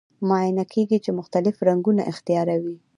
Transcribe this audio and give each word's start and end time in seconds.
معاینه 0.27 0.63
کیږي 0.73 0.97
چې 1.05 1.11
مختلف 1.19 1.55
رنګونه 1.67 2.01
اختیاروي. 2.11 2.77